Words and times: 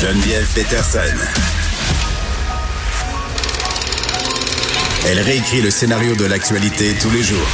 Geneviève 0.00 0.46
Peterson. 0.54 0.98
Elle 5.06 5.20
réécrit 5.20 5.62
le 5.62 5.70
scénario 5.70 6.14
de 6.14 6.26
l'actualité 6.26 6.92
tous 7.00 7.10
les 7.10 7.22
jours. 7.22 7.46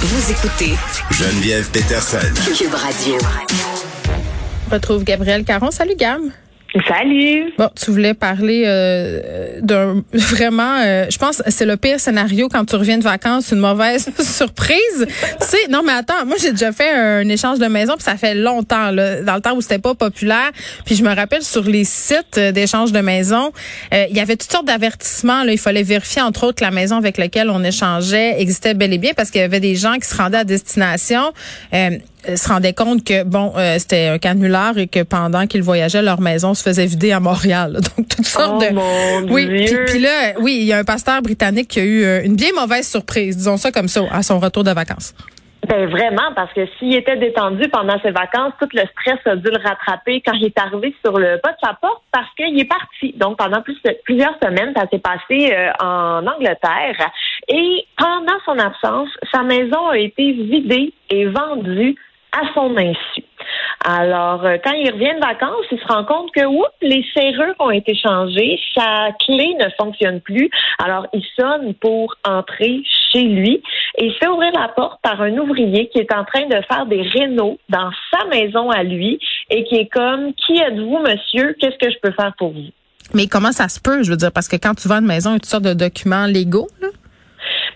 Vous 0.00 0.30
écoutez 0.30 0.74
Geneviève 1.10 1.68
Peterson. 1.70 2.18
Cube 2.56 2.74
Radio. 2.74 3.18
On 4.70 4.74
retrouve 4.74 5.02
Gabriel 5.02 5.44
Caron. 5.44 5.72
Salut 5.72 5.96
Gam. 5.96 6.30
Salut. 6.88 7.52
Bon, 7.56 7.70
tu 7.76 7.92
voulais 7.92 8.14
parler 8.14 8.64
euh, 8.66 9.60
d'un 9.60 10.02
vraiment, 10.12 10.80
euh, 10.80 11.06
je 11.08 11.18
pense, 11.18 11.40
c'est 11.46 11.66
le 11.66 11.76
pire 11.76 12.00
scénario 12.00 12.48
quand 12.48 12.64
tu 12.64 12.74
reviens 12.74 12.98
de 12.98 13.04
vacances, 13.04 13.52
une 13.52 13.60
mauvaise 13.60 14.08
surprise. 14.18 15.06
tu 15.06 15.46
sais, 15.46 15.68
non 15.70 15.82
mais 15.84 15.92
attends, 15.92 16.26
moi 16.26 16.36
j'ai 16.40 16.50
déjà 16.50 16.72
fait 16.72 16.90
un 16.90 17.28
échange 17.28 17.60
de 17.60 17.66
maison, 17.66 17.94
puis 17.94 18.02
ça 18.02 18.16
fait 18.16 18.34
longtemps 18.34 18.90
là, 18.90 19.20
dans 19.22 19.36
le 19.36 19.40
temps 19.40 19.54
où 19.54 19.60
c'était 19.60 19.78
pas 19.78 19.94
populaire. 19.94 20.50
Puis 20.84 20.96
je 20.96 21.04
me 21.04 21.14
rappelle 21.14 21.42
sur 21.42 21.62
les 21.62 21.84
sites 21.84 22.40
d'échange 22.40 22.90
de 22.90 23.00
maison, 23.00 23.52
euh, 23.92 24.06
il 24.10 24.16
y 24.16 24.20
avait 24.20 24.36
toutes 24.36 24.50
sortes 24.50 24.66
d'avertissements. 24.66 25.44
Là, 25.44 25.52
il 25.52 25.58
fallait 25.58 25.84
vérifier 25.84 26.22
entre 26.22 26.44
autres 26.44 26.58
que 26.58 26.64
la 26.64 26.72
maison 26.72 26.96
avec 26.96 27.18
laquelle 27.18 27.50
on 27.50 27.62
échangeait 27.62 28.40
existait 28.40 28.74
bel 28.74 28.92
et 28.92 28.98
bien, 28.98 29.12
parce 29.14 29.30
qu'il 29.30 29.40
y 29.40 29.44
avait 29.44 29.60
des 29.60 29.76
gens 29.76 29.94
qui 29.94 30.08
se 30.08 30.16
rendaient 30.16 30.38
à 30.38 30.44
destination. 30.44 31.32
Euh, 32.28 32.36
se 32.36 32.48
rendaient 32.48 32.72
compte 32.72 33.04
que 33.04 33.22
bon 33.24 33.52
euh, 33.56 33.76
c'était 33.78 34.06
un 34.06 34.18
canular 34.18 34.78
et 34.78 34.86
que 34.86 35.02
pendant 35.02 35.46
qu'ils 35.46 35.62
voyageaient 35.62 36.02
leur 36.02 36.20
maison 36.20 36.54
se 36.54 36.62
faisait 36.62 36.86
vider 36.86 37.12
à 37.12 37.20
Montréal. 37.20 37.74
Donc 37.96 38.08
toutes 38.08 38.26
sortes 38.26 38.62
oh 38.62 38.64
de 38.64 38.74
mon 38.74 39.32
oui 39.32 39.46
puis 39.86 39.98
là 40.00 40.32
oui 40.40 40.58
il 40.60 40.66
y 40.66 40.72
a 40.72 40.78
un 40.78 40.84
pasteur 40.84 41.20
britannique 41.22 41.68
qui 41.68 41.80
a 41.80 41.84
eu 41.84 42.02
euh, 42.02 42.24
une 42.24 42.36
bien 42.36 42.52
mauvaise 42.54 42.88
surprise 42.88 43.36
disons 43.36 43.56
ça 43.56 43.72
comme 43.72 43.88
ça 43.88 44.02
à 44.10 44.22
son 44.22 44.38
retour 44.38 44.64
de 44.64 44.70
vacances. 44.70 45.14
Ben 45.68 45.86
vraiment, 45.86 46.32
parce 46.36 46.52
que 46.52 46.66
s'il 46.78 46.94
était 46.94 47.16
détendu 47.16 47.68
pendant 47.70 47.98
ses 48.00 48.10
vacances, 48.10 48.52
tout 48.60 48.68
le 48.74 48.82
stress 48.82 49.18
a 49.24 49.36
dû 49.36 49.48
le 49.48 49.58
rattraper 49.66 50.20
quand 50.20 50.34
il 50.34 50.46
est 50.46 50.58
arrivé 50.58 50.94
sur 51.02 51.18
le 51.18 51.38
pas 51.38 51.52
de 51.52 51.56
sa 51.62 51.72
porte 51.72 52.02
parce 52.12 52.28
qu'il 52.36 52.58
est 52.58 52.68
parti. 52.68 53.14
Donc 53.16 53.38
pendant 53.38 53.62
plus 53.62 53.78
plusieurs 54.04 54.34
semaines, 54.42 54.74
ça 54.76 54.84
s'est 54.92 54.98
passé 54.98 55.54
euh, 55.54 55.70
en 55.80 56.26
Angleterre. 56.26 57.10
Et 57.48 57.86
pendant 57.96 58.38
son 58.44 58.58
absence, 58.58 59.08
sa 59.32 59.42
maison 59.42 59.88
a 59.88 59.98
été 59.98 60.32
vidée 60.32 60.92
et 61.08 61.26
vendue 61.26 61.96
à 62.34 62.52
son 62.54 62.76
insu. 62.76 63.24
Alors, 63.84 64.44
euh, 64.46 64.56
quand 64.64 64.72
il 64.72 64.90
revient 64.90 65.14
de 65.14 65.20
vacances, 65.20 65.66
il 65.70 65.78
se 65.78 65.86
rend 65.86 66.04
compte 66.04 66.30
que 66.32 66.44
oups, 66.44 66.70
les 66.80 67.04
serrures 67.14 67.54
ont 67.58 67.70
été 67.70 67.94
changées, 67.94 68.58
sa 68.74 69.08
clé 69.24 69.54
ne 69.60 69.68
fonctionne 69.78 70.20
plus. 70.20 70.48
Alors, 70.82 71.06
il 71.12 71.22
sonne 71.38 71.74
pour 71.74 72.14
entrer 72.24 72.82
chez 73.12 73.22
lui 73.22 73.62
et 73.98 74.06
il 74.06 74.14
fait 74.14 74.28
ouvrir 74.28 74.52
la 74.52 74.68
porte 74.68 75.00
par 75.02 75.20
un 75.20 75.36
ouvrier 75.36 75.88
qui 75.88 75.98
est 75.98 76.12
en 76.14 76.24
train 76.24 76.46
de 76.46 76.60
faire 76.66 76.86
des 76.86 77.02
rénaux 77.02 77.58
dans 77.68 77.90
sa 78.12 78.24
maison 78.26 78.70
à 78.70 78.82
lui 78.82 79.18
et 79.50 79.64
qui 79.64 79.76
est 79.76 79.88
comme 79.92 80.32
Qui 80.34 80.58
êtes-vous, 80.58 80.98
monsieur? 80.98 81.54
Qu'est-ce 81.60 81.76
que 81.78 81.90
je 81.90 81.98
peux 82.02 82.12
faire 82.12 82.32
pour 82.38 82.52
vous? 82.52 82.70
Mais 83.12 83.26
comment 83.26 83.52
ça 83.52 83.68
se 83.68 83.80
peut, 83.80 84.02
je 84.02 84.10
veux 84.10 84.16
dire, 84.16 84.32
parce 84.32 84.48
que 84.48 84.56
quand 84.56 84.74
tu 84.74 84.88
vends 84.88 85.00
une 85.00 85.06
maison, 85.06 85.30
il 85.30 85.34
y 85.34 85.36
a 85.36 85.40
toutes 85.40 85.50
sortes 85.50 85.64
de 85.64 85.74
documents 85.74 86.26
légaux, 86.26 86.68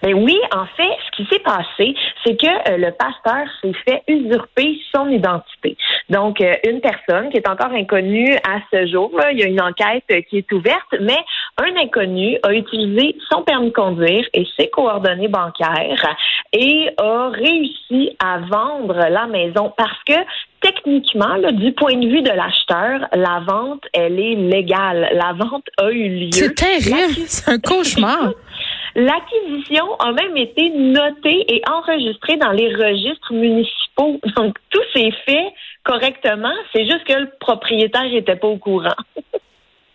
Ben 0.02 0.14
oui, 0.14 0.38
en 0.54 0.66
fait, 0.76 0.96
ce 1.06 1.16
qui 1.16 1.28
s'est 1.30 1.40
passé, 1.40 1.94
c'est 2.24 2.36
que 2.36 2.46
euh, 2.46 2.76
le 2.76 2.92
pasteur 2.92 3.46
s'est 3.60 3.72
fait 3.84 4.02
usurper 4.08 4.78
son 4.94 5.08
identité. 5.08 5.76
Donc, 6.08 6.40
euh, 6.40 6.54
une 6.68 6.80
personne 6.80 7.30
qui 7.30 7.38
est 7.38 7.48
encore 7.48 7.72
inconnue 7.72 8.34
à 8.36 8.60
ce 8.72 8.86
jour, 8.86 9.10
là, 9.16 9.32
il 9.32 9.38
y 9.38 9.42
a 9.42 9.46
une 9.46 9.60
enquête 9.60 10.04
qui 10.28 10.38
est 10.38 10.52
ouverte, 10.52 10.94
mais 11.00 11.18
un 11.58 11.76
inconnu 11.76 12.38
a 12.42 12.52
utilisé 12.52 13.16
son 13.30 13.42
permis 13.42 13.68
de 13.68 13.74
conduire 13.74 14.24
et 14.32 14.46
ses 14.58 14.68
coordonnées 14.68 15.28
bancaires 15.28 16.16
et 16.52 16.88
a 16.96 17.28
réussi 17.28 18.16
à 18.24 18.38
vendre 18.38 18.94
la 18.94 19.26
maison 19.26 19.72
parce 19.76 20.02
que 20.06 20.14
techniquement, 20.60 21.34
là, 21.36 21.52
du 21.52 21.72
point 21.72 21.96
de 21.96 22.06
vue 22.06 22.22
de 22.22 22.30
l'acheteur, 22.30 23.08
la 23.12 23.42
vente, 23.46 23.84
elle 23.92 24.18
est 24.18 24.34
légale. 24.34 25.08
La 25.12 25.32
vente 25.32 25.66
a 25.78 25.90
eu 25.90 26.08
lieu. 26.08 26.32
C'est 26.32 26.54
terrible, 26.54 27.26
c'est 27.26 27.50
un 27.50 27.58
cauchemar. 27.58 28.32
L'acquisition 28.98 29.94
a 30.00 30.10
même 30.10 30.36
été 30.36 30.70
notée 30.70 31.44
et 31.54 31.62
enregistrée 31.70 32.36
dans 32.36 32.50
les 32.50 32.74
registres 32.74 33.32
municipaux. 33.32 34.18
Donc, 34.36 34.56
tout 34.70 34.82
s'est 34.92 35.12
fait 35.24 35.52
correctement. 35.84 36.52
C'est 36.72 36.84
juste 36.84 37.04
que 37.04 37.12
le 37.12 37.30
propriétaire 37.38 38.10
n'était 38.10 38.34
pas 38.34 38.48
au 38.48 38.56
courant. 38.56 38.96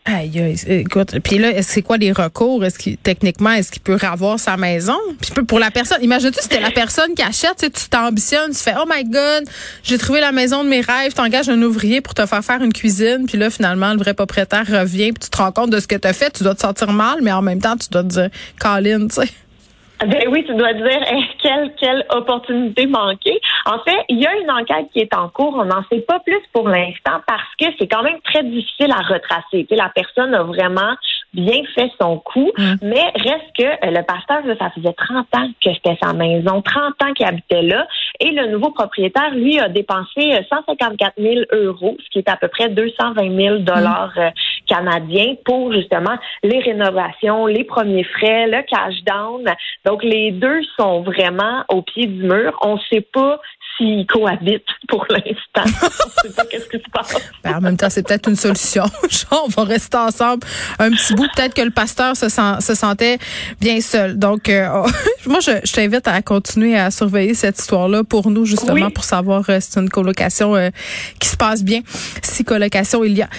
Aïe, 0.06 0.58
écoute, 0.68 1.18
puis 1.24 1.38
là, 1.38 1.62
c'est 1.64 1.82
quoi 1.82 1.96
les 1.96 2.12
recours? 2.12 2.66
Est-ce 2.66 2.78
qu'il, 2.78 2.98
techniquement, 2.98 3.52
est-ce 3.52 3.72
qu'il 3.72 3.82
peut 3.82 3.98
avoir 4.02 4.38
sa 4.38 4.58
maison? 4.58 4.98
Puis 5.22 5.46
pour 5.46 5.60
la 5.60 5.72
personne, 5.72 6.04
imagine-tu, 6.04 6.40
c'était 6.42 6.60
la 6.60 6.72
personne 6.72 7.14
qui 7.16 7.22
achète, 7.22 7.60
tu 7.60 7.68
sais, 7.74 7.88
t'ambitionnes, 7.90 8.52
tu 8.52 8.58
fais, 8.58 8.74
oh 8.78 8.84
my 8.86 9.06
god, 9.06 9.46
j'ai 9.82 9.98
trouvé 9.98 10.20
la 10.20 10.34
maison 10.34 10.66
de 10.66 10.70
mes 10.70 10.82
rêves, 10.82 11.14
t'engages 11.14 11.48
un 11.48 11.62
ouvrier 11.62 12.02
pour 12.02 12.14
te 12.14 12.26
faire 12.26 12.44
faire 12.44 12.62
une 12.62 12.74
cuisine, 12.74 13.28
puis 13.28 13.38
là, 13.38 13.50
finalement, 13.50 13.94
le 13.94 14.00
vrai 14.00 14.14
propriétaire 14.14 14.68
revient, 14.68 15.14
puis 15.14 15.24
tu 15.24 15.30
te 15.30 15.38
rends 15.38 15.54
compte 15.54 15.70
de 15.70 15.80
ce 15.80 15.88
que 15.88 15.96
tu 15.96 16.08
as 16.08 16.14
fait, 16.14 16.32
tu 16.32 16.44
dois 16.44 16.56
te 16.56 16.62
sentir 16.62 16.92
mal, 16.92 17.20
mais 17.22 17.32
en 17.32 17.42
même 17.42 17.62
temps, 17.62 17.78
tu 17.78 17.88
dois 17.90 18.04
te 18.04 18.10
dire, 18.10 18.30
Colin, 18.60 19.08
tu 19.08 19.16
sais. 19.22 19.30
Ben 20.08 20.28
oui, 20.30 20.44
tu 20.46 20.56
dois 20.56 20.74
dire 20.74 21.02
eh, 21.12 21.24
quelle 21.42 21.74
quelle 21.76 22.06
opportunité 22.10 22.86
manquée. 22.88 23.40
En 23.66 23.80
fait, 23.80 24.06
il 24.10 24.20
y 24.20 24.26
a 24.26 24.36
une 24.38 24.52
enquête 24.52 24.88
qui 24.94 25.00
est 25.00 25.14
en 25.16 25.30
cours. 25.30 25.56
On 25.56 25.66
n'en 25.66 25.84
sait 25.92 26.02
pas 26.02 26.20
plus 26.20 26.42
pour 26.52 26.68
l'instant 26.70 27.22
parce 27.28 27.56
que 27.60 27.66
c'est 27.80 27.88
quand 27.88 28.04
même 28.04 28.20
très 28.24 28.44
difficile 28.44 28.92
à 28.92 29.02
retracer. 29.02 29.66
Tu 29.66 29.68
sais, 29.70 29.76
la 29.76 29.92
personne 29.94 30.34
a 30.34 30.44
vraiment 30.44 30.96
bien 31.34 31.62
fait 31.76 31.92
son 32.00 32.20
coup, 32.20 32.52
Mm. 32.58 32.74
mais 32.84 33.04
reste 33.16 33.50
que 33.58 33.64
euh, 33.64 33.92
le 33.92 34.04
pasteur, 34.04 34.42
ça 34.60 34.70
faisait 34.70 34.94
30 34.94 35.28
ans 35.36 35.50
que 35.64 35.74
c'était 35.74 35.98
sa 36.02 36.14
maison, 36.14 36.62
30 36.62 36.94
ans 37.04 37.14
qu'il 37.16 37.26
habitait 37.26 37.62
là, 37.64 37.88
et 38.20 38.30
le 38.30 38.48
nouveau 38.48 38.70
propriétaire, 38.70 39.32
lui, 39.34 39.60
a 39.60 39.70
dépensé 39.70 40.20
euh, 40.20 40.42
154 40.50 41.14
000 41.18 41.36
euros, 41.52 41.98
ce 42.04 42.10
qui 42.10 42.20
est 42.20 42.30
à 42.30 42.38
peu 42.38 42.48
près 42.48 42.70
220 42.70 43.36
000 43.36 43.58
dollars 43.60 44.14
euh, 44.18 44.30
canadiens 44.74 45.36
pour 45.46 45.72
justement 45.74 46.16
les 46.44 46.60
rénovations, 46.60 47.46
les 47.46 47.64
premiers 47.64 48.04
frais, 48.04 48.48
le 48.48 48.62
cash 48.70 48.96
down. 49.06 49.44
Donc 49.86 50.04
les 50.04 50.32
deux 50.32 50.62
sont 50.78 51.02
vraiment 51.04 51.64
au 51.70 51.82
pied 51.82 52.08
du 52.08 52.24
mur. 52.24 52.58
On 52.62 52.76
ne 52.76 52.80
sait 52.92 53.02
pas 53.14 53.40
s'ils 53.78 54.06
cohabitent 54.06 54.62
pour 54.88 55.06
l'instant. 55.10 55.64
On 56.26 56.28
sait 56.30 56.36
pas 56.36 56.46
qu'est-ce 56.46 56.70
qui 56.70 56.78
se 56.78 56.90
passe. 56.94 57.32
Ben, 57.44 57.58
en 57.58 57.62
même 57.62 57.76
temps, 57.78 57.90
c'est 57.90 58.06
peut-être 58.08 58.30
une 58.30 58.36
solution. 58.36 58.84
On 59.32 59.48
va 59.48 59.64
rester 59.64 59.98
ensemble 59.98 60.46
un 60.80 60.92
petit 60.92 61.14
bout. 61.16 61.28
Peut-être 61.36 61.56
que 61.56 61.62
le 61.64 61.72
pasteur 61.72 62.16
se, 62.16 62.30
sent- 62.30 62.62
se 62.62 62.76
sentait 62.76 63.18
bien 63.60 63.82
seul. 63.82 64.20
Donc, 64.20 64.48
euh, 64.50 64.68
moi, 65.26 65.40
je, 65.40 65.52
je 65.64 65.74
t'invite 65.74 66.08
à 66.08 66.22
continuer 66.22 66.78
à 66.78 66.92
surveiller 66.92 67.34
cette 67.34 67.58
histoire-là 67.58 68.04
pour 68.04 68.30
nous, 68.30 68.46
justement, 68.46 68.74
Oui. 68.88 68.94
pour 68.94 69.04
savoir 69.04 69.44
euh, 69.50 69.60
si 69.60 69.72
c'est 69.72 69.80
une 69.80 69.90
colocation 69.90 70.56
euh, 70.56 70.70
qui 71.20 71.28
se 71.30 71.38
passe 71.38 71.64
bien, 71.64 71.82
si 72.22 72.44
colocation 72.44 73.04
il 73.04 73.18
y 73.18 73.22
a. 73.24 73.30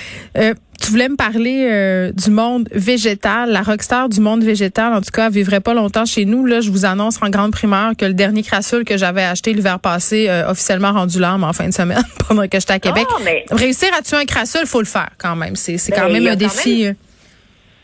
Tu 0.81 0.91
voulais 0.91 1.09
me 1.09 1.17
parler 1.17 1.67
euh, 1.71 2.13
du 2.13 2.31
monde 2.31 2.69
végétal, 2.73 3.51
la 3.51 3.63
rockstar 3.63 4.09
du 4.11 4.21
monde 4.21 4.45
végétal, 4.45 4.93
en 4.93 5.01
tout 5.01 5.11
cas, 5.13 5.27
elle 5.29 5.33
vivrait 5.33 5.61
pas 5.61 5.73
longtemps 5.73 6.05
chez 6.05 6.25
nous. 6.27 6.45
Là, 6.45 6.61
je 6.61 6.71
vous 6.71 6.85
annonce 6.85 7.17
en 7.23 7.31
grande 7.31 7.53
primeur 7.53 7.93
que 7.97 8.05
le 8.05 8.13
dernier 8.13 8.43
crassule 8.43 8.85
que 8.85 8.99
j'avais 8.99 9.23
acheté 9.23 9.55
l'hiver 9.55 9.81
passé, 9.81 10.27
euh, 10.29 10.51
officiellement 10.51 10.93
rendu 10.93 11.19
l'âme 11.21 11.43
en 11.43 11.53
fin 11.55 11.69
de 11.69 11.73
semaine, 11.75 12.03
pendant 12.29 12.47
que 12.49 12.61
j'étais 12.61 12.75
à 12.75 12.79
Québec. 12.79 13.07
Ah, 13.11 13.19
mais 13.25 13.45
Réussir 13.51 13.89
à 13.99 14.03
tuer 14.03 14.17
un 14.19 14.25
crassule, 14.27 14.67
faut 14.67 14.81
le 14.81 14.87
faire 14.87 15.11
quand 15.17 15.37
même. 15.37 15.57
C'est 15.57 15.79
quand 15.91 16.07
Ben, 16.07 16.13
même 16.13 16.27
un 16.27 16.37
défi. 16.37 16.87
euh. 16.87 16.93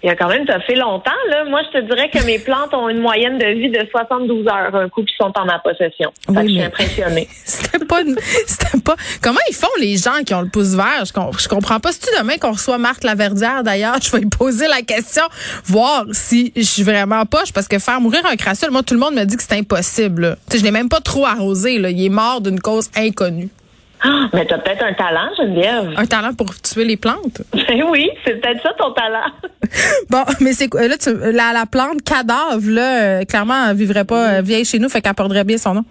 Il 0.02 0.06
y 0.06 0.10
a 0.10 0.16
quand 0.16 0.28
même, 0.28 0.46
ça 0.46 0.58
fait 0.60 0.74
longtemps. 0.76 1.10
Là. 1.28 1.44
Moi, 1.44 1.60
je 1.72 1.78
te 1.78 1.84
dirais 1.84 2.08
que 2.10 2.24
mes 2.24 2.38
plantes 2.38 2.72
ont 2.72 2.88
une 2.88 3.00
moyenne 3.00 3.38
de 3.38 3.46
vie 3.46 3.70
de 3.70 3.86
72 3.90 4.46
heures, 4.46 4.74
un 4.74 4.88
coup 4.88 5.02
qui 5.04 5.14
sont 5.16 5.32
en 5.36 5.44
ma 5.44 5.58
possession. 5.58 6.10
Fait 6.26 6.32
Oui, 6.32 6.36
que 6.36 6.48
je 6.48 6.52
suis 6.54 6.62
impressionnée. 6.62 7.28
C'était 7.44 7.84
pas, 7.84 8.00
c'était 8.46 8.80
pas. 8.80 8.94
Comment 9.22 9.40
ils 9.50 9.54
font 9.54 9.66
les 9.80 9.96
gens 9.96 10.22
qui 10.24 10.32
ont 10.34 10.42
le 10.42 10.48
pouce 10.48 10.74
vert? 10.74 11.04
Je, 11.04 11.12
com- 11.12 11.30
je 11.38 11.48
comprends 11.48 11.80
pas. 11.80 11.92
Si 11.92 12.00
tu 12.00 12.08
demain 12.18 12.36
qu'on 12.38 12.52
reçoit 12.52 12.78
Marc 12.78 13.04
Laverdière, 13.04 13.62
d'ailleurs, 13.62 13.96
je 14.02 14.10
vais 14.12 14.20
lui 14.20 14.28
poser 14.28 14.68
la 14.68 14.82
question, 14.82 15.24
voir 15.64 16.04
si 16.12 16.52
je 16.56 16.62
suis 16.62 16.82
vraiment 16.82 17.26
poche, 17.26 17.52
parce 17.52 17.68
que 17.68 17.78
faire 17.78 18.00
mourir 18.00 18.22
un 18.30 18.36
crassule, 18.36 18.70
moi 18.70 18.82
tout 18.82 18.94
le 18.94 19.00
monde 19.00 19.14
me 19.14 19.24
dit 19.24 19.36
que 19.36 19.42
c'est 19.42 19.58
impossible. 19.58 20.22
là. 20.22 20.36
Tu 20.48 20.52
sais, 20.52 20.58
je 20.60 20.64
l'ai 20.64 20.70
même 20.70 20.88
pas 20.88 21.00
trop 21.00 21.26
arrosé. 21.26 21.78
Là. 21.78 21.90
Il 21.90 22.04
est 22.04 22.08
mort 22.08 22.40
d'une 22.40 22.60
cause 22.60 22.88
inconnue. 22.96 23.48
Ah, 24.02 24.28
mais 24.32 24.46
t'as 24.46 24.58
peut-être 24.58 24.82
un 24.82 24.94
talent, 24.94 25.28
Geneviève. 25.36 25.92
Un 25.96 26.06
talent 26.06 26.32
pour 26.34 26.54
tuer 26.60 26.84
les 26.84 26.96
plantes? 26.96 27.42
Ben 27.70 27.84
oui, 27.88 28.10
c'est 28.24 28.40
peut-être 28.40 28.62
ça 28.62 28.72
ton 28.78 28.92
talent. 28.92 29.26
Bon, 30.10 30.24
mais 30.40 30.52
c'est 30.52 30.68
quoi 30.68 30.88
là 30.88 30.96
tu, 30.96 31.10
la, 31.14 31.52
la 31.52 31.64
plante 31.70 32.02
cadavre 32.02 32.68
là, 32.68 33.02
euh, 33.20 33.24
clairement, 33.24 33.68
elle 33.70 33.76
vivrait 33.76 34.04
pas 34.04 34.38
euh, 34.38 34.42
vieille 34.42 34.64
chez 34.64 34.80
nous, 34.80 34.88
fait 34.88 35.00
qu'elle 35.00 35.14
porterait 35.14 35.44
bien 35.44 35.58
son 35.58 35.74
nom. 35.74 35.84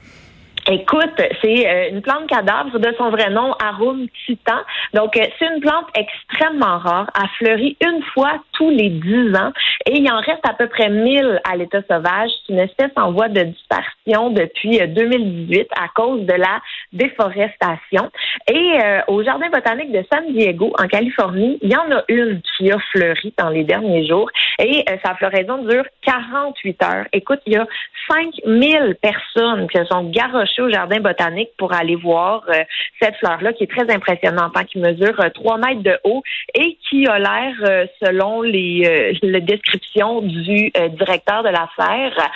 Écoute, 0.71 1.19
c'est 1.41 1.67
euh, 1.67 1.89
une 1.89 2.01
plante 2.01 2.27
cadavre 2.27 2.77
de 2.77 2.93
son 2.97 3.09
vrai 3.09 3.31
nom, 3.31 3.53
Arum 3.59 4.05
titan. 4.25 4.59
Donc, 4.93 5.17
euh, 5.17 5.25
c'est 5.39 5.47
une 5.47 5.61
plante 5.61 5.87
extrêmement 5.95 6.77
rare. 6.77 7.09
Elle 7.19 7.29
fleurit 7.39 7.77
une 7.81 8.03
fois 8.13 8.33
tous 8.53 8.69
les 8.69 8.89
10 8.89 9.35
ans 9.35 9.51
et 9.87 9.97
il 9.97 10.11
en 10.11 10.19
reste 10.19 10.45
à 10.47 10.53
peu 10.53 10.67
près 10.67 10.89
1000 10.89 11.41
à 11.49 11.55
l'état 11.55 11.81
sauvage. 11.89 12.29
C'est 12.45 12.53
une 12.53 12.59
espèce 12.59 12.91
en 12.97 13.11
voie 13.11 13.29
de 13.29 13.41
disparition 13.41 14.29
depuis 14.29 14.79
euh, 14.79 14.87
2018 14.87 15.69
à 15.75 15.87
cause 15.95 16.25
de 16.25 16.33
la 16.33 16.61
déforestation. 16.91 18.09
Et 18.47 18.79
euh, 18.83 19.01
au 19.07 19.23
Jardin 19.23 19.49
botanique 19.49 19.91
de 19.91 20.03
San 20.11 20.25
Diego, 20.33 20.73
en 20.79 20.87
Californie, 20.87 21.59
il 21.61 21.71
y 21.71 21.75
en 21.75 21.91
a 21.91 22.03
une 22.07 22.41
qui 22.57 22.71
a 22.71 22.77
fleuri 22.91 23.33
dans 23.37 23.49
les 23.49 23.63
derniers 23.63 24.07
jours 24.07 24.29
et 24.57 24.83
euh, 24.89 24.97
sa 25.03 25.15
floraison 25.15 25.63
dure 25.63 25.85
48 26.03 26.83
heures. 26.83 27.05
Écoute, 27.13 27.39
il 27.45 27.53
y 27.53 27.57
a 27.57 27.67
5000 28.09 28.95
personnes 29.01 29.67
qui 29.69 29.77
se 29.77 29.85
sont 29.85 30.09
garochées 30.09 30.61
au 30.61 30.69
Jardin 30.69 30.99
botanique 30.99 31.51
pour 31.57 31.73
aller 31.73 31.95
voir 31.95 32.43
euh, 32.49 32.63
cette 33.01 33.15
fleur-là 33.17 33.53
qui 33.53 33.65
est 33.65 33.71
très 33.71 33.89
impressionnante, 33.93 34.53
hein, 34.55 34.63
qui 34.63 34.79
mesure 34.79 35.15
3 35.33 35.57
mètres 35.57 35.83
de 35.83 35.97
haut 36.03 36.23
et 36.55 36.77
qui 36.89 37.07
a 37.07 37.19
l'air, 37.19 37.87
selon 38.03 38.41
les, 38.41 39.17
les 39.21 39.41
descriptions 39.41 40.21
du 40.21 40.71
directeur 40.97 41.43
de 41.43 41.49
l'affaire, 41.49 42.29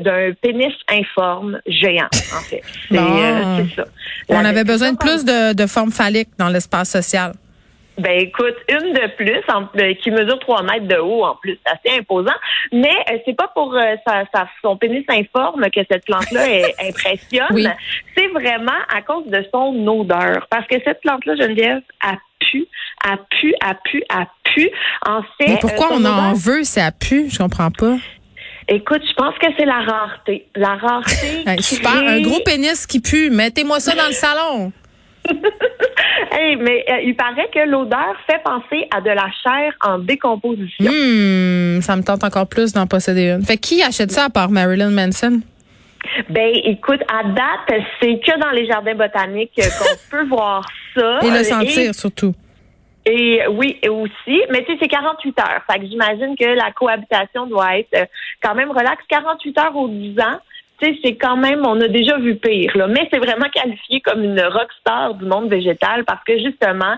d'un 0.00 0.32
pénis 0.40 0.72
informe 0.88 1.60
géant, 1.66 2.06
en 2.06 2.40
fait. 2.40 2.62
C'est 2.64 3.74
ça. 3.74 3.84
On 4.28 4.44
avait 4.44 4.64
besoin 4.64 4.92
de 4.92 4.98
plus 4.98 5.24
de, 5.24 5.52
de 5.52 5.66
formes 5.66 5.92
phalliques 5.92 6.30
dans 6.38 6.48
l'espace 6.48 6.90
social. 6.90 7.32
Ben 7.98 8.20
écoute, 8.20 8.56
une 8.68 8.92
de 8.92 9.06
plus 9.16 9.40
euh, 9.80 9.94
qui 9.94 10.10
mesure 10.10 10.38
3 10.38 10.62
mètres 10.64 10.86
de 10.86 10.96
haut 10.96 11.24
en 11.24 11.34
plus, 11.36 11.58
c'est 11.64 11.72
assez 11.72 11.98
imposant. 11.98 12.34
Mais 12.70 12.92
euh, 13.10 13.16
c'est 13.24 13.34
pas 13.34 13.48
pour 13.54 13.74
euh, 13.74 13.96
son 14.62 14.76
pénis 14.76 15.04
informe 15.08 15.70
que 15.70 15.80
cette 15.90 16.04
plante-là 16.04 16.42
impressionne. 16.86 17.72
C'est 18.14 18.28
vraiment 18.28 18.78
à 18.94 19.00
cause 19.00 19.26
de 19.26 19.42
son 19.52 19.86
odeur. 19.88 20.46
Parce 20.50 20.66
que 20.66 20.76
cette 20.84 21.00
plante-là, 21.00 21.36
Geneviève, 21.36 21.80
a 22.02 22.16
pu, 22.38 22.66
a 23.02 23.16
pu, 23.16 23.54
a 23.62 23.74
pu, 23.74 24.02
a 24.10 24.26
pu. 24.44 24.70
En 25.06 25.22
fait, 25.38 25.48
Mais 25.48 25.58
pourquoi 25.58 25.88
on 25.92 26.04
en 26.04 26.34
veut, 26.34 26.64
c'est 26.64 26.82
a 26.82 26.92
pu? 26.92 27.30
Je 27.30 27.38
comprends 27.38 27.70
pas. 27.70 27.96
Écoute, 28.68 29.02
je 29.08 29.14
pense 29.14 29.34
que 29.38 29.46
c'est 29.56 29.64
la 29.64 29.80
rareté. 29.80 30.46
La 30.56 30.74
rareté. 30.74 31.44
super, 31.60 31.92
un 31.94 32.20
gros 32.20 32.40
pénis 32.44 32.86
qui 32.86 33.00
pue. 33.00 33.30
Mettez-moi 33.30 33.78
ça 33.80 33.94
dans 33.94 34.06
le 34.06 34.12
salon. 34.12 34.72
hey, 36.32 36.56
mais 36.56 36.84
euh, 36.88 37.00
il 37.04 37.16
paraît 37.16 37.48
que 37.52 37.68
l'odeur 37.68 38.14
fait 38.28 38.40
penser 38.44 38.88
à 38.94 39.00
de 39.00 39.10
la 39.10 39.28
chair 39.42 39.72
en 39.84 39.98
décomposition. 39.98 40.90
Hmm, 40.90 41.80
ça 41.80 41.96
me 41.96 42.02
tente 42.02 42.24
encore 42.24 42.48
plus 42.48 42.72
d'en 42.72 42.86
posséder 42.86 43.30
une. 43.30 43.44
Fait 43.44 43.56
qui 43.56 43.82
achète 43.82 44.10
ça 44.10 44.24
à 44.24 44.30
part 44.30 44.50
Marilyn 44.50 44.90
Manson? 44.90 45.40
Ben, 46.30 46.52
écoute, 46.64 47.00
à 47.12 47.24
date, 47.24 47.82
c'est 48.00 48.20
que 48.20 48.40
dans 48.40 48.50
les 48.50 48.66
jardins 48.66 48.94
botaniques 48.94 49.52
qu'on 49.56 49.96
peut 50.10 50.26
voir 50.26 50.66
ça. 50.94 51.20
Et 51.22 51.30
le 51.30 51.44
sentir 51.44 51.94
surtout. 51.94 52.34
Et 53.06 53.40
oui, 53.48 53.78
aussi. 53.88 54.42
Mais 54.50 54.64
tu 54.64 54.72
sais, 54.72 54.78
c'est 54.82 54.88
48 54.88 55.38
heures. 55.38 55.62
Fait 55.70 55.78
que 55.78 55.86
j'imagine 55.86 56.36
que 56.36 56.44
la 56.44 56.72
cohabitation 56.72 57.46
doit 57.46 57.78
être 57.78 57.94
euh, 57.94 58.04
quand 58.42 58.54
même 58.54 58.70
relax. 58.70 59.02
48 59.08 59.58
heures 59.58 59.76
au 59.76 59.88
10 59.88 60.18
ans. 60.20 60.38
Tu 60.82 60.88
sais, 60.88 60.98
c'est 61.02 61.14
quand 61.14 61.36
même, 61.36 61.64
on 61.64 61.80
a 61.80 61.88
déjà 61.88 62.18
vu 62.18 62.34
pire, 62.34 62.76
là. 62.76 62.88
Mais 62.88 63.08
c'est 63.10 63.18
vraiment 63.18 63.48
qualifié 63.48 64.00
comme 64.00 64.24
une 64.24 64.40
rockstar 64.40 65.14
du 65.14 65.24
monde 65.24 65.48
végétal 65.48 66.04
parce 66.04 66.22
que 66.24 66.36
justement, 66.38 66.96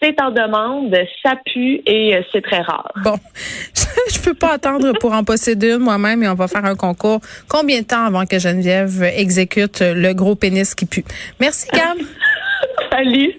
c'est 0.00 0.18
en 0.22 0.30
demande, 0.30 0.96
ça 1.24 1.34
pue 1.44 1.82
et 1.84 2.16
euh, 2.16 2.22
c'est 2.32 2.40
très 2.40 2.60
rare. 2.60 2.92
Bon, 3.02 3.16
je 3.74 4.20
peux 4.22 4.34
pas 4.34 4.52
attendre 4.52 4.92
pour 5.00 5.12
en 5.12 5.24
posséder 5.24 5.72
une 5.72 5.78
moi-même 5.78 6.22
et 6.22 6.28
on 6.28 6.34
va 6.34 6.46
faire 6.46 6.64
un 6.64 6.76
concours. 6.76 7.20
Combien 7.48 7.80
de 7.80 7.86
temps 7.86 8.04
avant 8.04 8.24
que 8.24 8.38
Geneviève 8.38 9.02
exécute 9.02 9.80
le 9.80 10.12
gros 10.14 10.36
pénis 10.36 10.74
qui 10.74 10.86
pue? 10.86 11.04
Merci, 11.40 11.68
Cam. 11.68 11.98
Salut. 12.92 13.34